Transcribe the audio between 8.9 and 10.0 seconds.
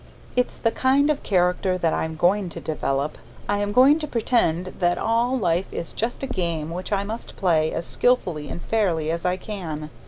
as I can.